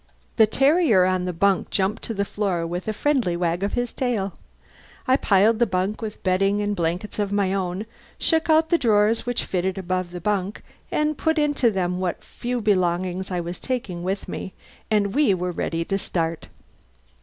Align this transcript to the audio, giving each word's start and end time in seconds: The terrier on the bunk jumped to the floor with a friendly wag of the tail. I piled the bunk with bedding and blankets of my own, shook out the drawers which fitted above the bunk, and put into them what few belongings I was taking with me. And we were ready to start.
The 0.37 0.47
terrier 0.47 1.05
on 1.05 1.25
the 1.25 1.31
bunk 1.31 1.69
jumped 1.69 2.01
to 2.05 2.13
the 2.15 2.25
floor 2.25 2.65
with 2.65 2.87
a 2.87 2.91
friendly 2.91 3.37
wag 3.37 3.61
of 3.61 3.75
the 3.75 3.85
tail. 3.85 4.33
I 5.07 5.15
piled 5.15 5.59
the 5.59 5.67
bunk 5.67 6.01
with 6.01 6.23
bedding 6.23 6.59
and 6.59 6.75
blankets 6.75 7.19
of 7.19 7.31
my 7.31 7.53
own, 7.53 7.85
shook 8.17 8.49
out 8.49 8.71
the 8.71 8.79
drawers 8.79 9.27
which 9.27 9.45
fitted 9.45 9.77
above 9.77 10.09
the 10.09 10.19
bunk, 10.19 10.63
and 10.91 11.19
put 11.19 11.37
into 11.37 11.69
them 11.69 11.99
what 11.99 12.23
few 12.23 12.61
belongings 12.61 13.29
I 13.29 13.41
was 13.41 13.59
taking 13.59 14.01
with 14.01 14.27
me. 14.27 14.53
And 14.89 15.13
we 15.13 15.35
were 15.35 15.51
ready 15.51 15.85
to 15.85 15.99
start. 15.99 16.47